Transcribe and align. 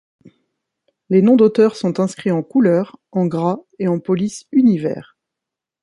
Les 1.11 1.21
noms 1.21 1.35
d'auteurs 1.35 1.75
sont 1.75 1.99
inscrits 1.99 2.31
en 2.31 2.41
couleur, 2.41 2.99
en 3.11 3.27
gras 3.27 3.59
et 3.77 3.87
en 3.87 3.99
police 3.99 4.47
Univers. 4.51 5.15